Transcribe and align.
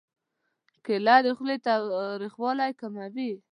کېله 0.85 1.15
د 1.25 1.27
خولې 1.37 1.57
تریخوالی 1.67 2.71
کموي. 2.79 3.31